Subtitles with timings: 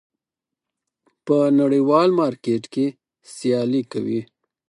[1.25, 2.85] په نړیوال مارکېټ کې
[3.35, 4.21] سیالي کوي.